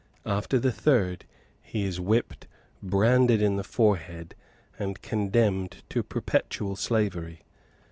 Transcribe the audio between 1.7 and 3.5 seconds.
is whipped, branded